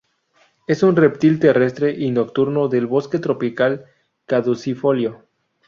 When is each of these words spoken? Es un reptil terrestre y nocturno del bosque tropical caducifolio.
Es 0.65 0.81
un 0.81 0.95
reptil 0.95 1.39
terrestre 1.39 1.91
y 1.91 2.09
nocturno 2.09 2.67
del 2.69 2.87
bosque 2.87 3.19
tropical 3.19 3.85
caducifolio. 4.25 5.27